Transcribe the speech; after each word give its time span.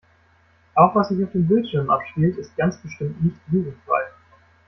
Auch 0.73 0.95
was 0.95 1.09
sich 1.09 1.23
auf 1.23 1.31
den 1.31 1.47
Bildschirmen 1.47 1.91
abspielt, 1.91 2.35
ist 2.39 2.57
ganz 2.57 2.75
bestimmt 2.81 3.23
nicht 3.23 3.37
jugendfrei. 3.51 4.01